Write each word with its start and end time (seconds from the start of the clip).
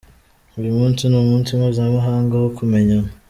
Uyu 0.59 0.71
munsi 0.77 1.01
ni 1.05 1.17
umunsi 1.23 1.49
mpuzamahanga 1.59 2.33
wo 2.41 2.49
kumenyana. 2.57 3.09